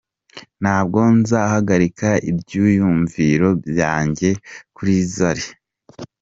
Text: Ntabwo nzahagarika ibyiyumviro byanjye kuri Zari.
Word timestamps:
Ntabwo 0.61 0.99
nzahagarika 1.19 2.09
ibyiyumviro 2.31 3.49
byanjye 3.69 4.29
kuri 4.75 4.95
Zari. 5.15 5.45